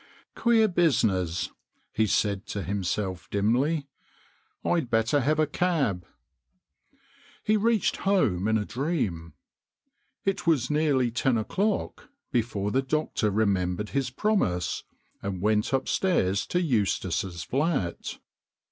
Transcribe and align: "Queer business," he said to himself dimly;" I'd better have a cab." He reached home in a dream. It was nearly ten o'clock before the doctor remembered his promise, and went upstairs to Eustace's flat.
"Queer 0.43 0.67
business," 0.67 1.51
he 1.93 2.07
said 2.07 2.47
to 2.47 2.63
himself 2.63 3.29
dimly;" 3.29 3.87
I'd 4.65 4.89
better 4.89 5.19
have 5.19 5.37
a 5.37 5.45
cab." 5.45 6.07
He 7.43 7.55
reached 7.55 7.97
home 7.97 8.47
in 8.47 8.57
a 8.57 8.65
dream. 8.65 9.33
It 10.25 10.47
was 10.47 10.71
nearly 10.71 11.11
ten 11.11 11.37
o'clock 11.37 12.09
before 12.31 12.71
the 12.71 12.81
doctor 12.81 13.29
remembered 13.29 13.89
his 13.89 14.09
promise, 14.09 14.83
and 15.21 15.39
went 15.39 15.71
upstairs 15.71 16.47
to 16.47 16.59
Eustace's 16.59 17.43
flat. 17.43 18.17